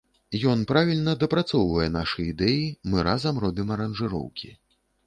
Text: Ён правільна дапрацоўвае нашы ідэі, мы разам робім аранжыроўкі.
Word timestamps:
Ён 0.53 0.63
правільна 0.71 1.13
дапрацоўвае 1.25 1.87
нашы 1.99 2.27
ідэі, 2.33 2.65
мы 2.89 2.97
разам 3.11 3.35
робім 3.47 3.67
аранжыроўкі. 3.79 4.51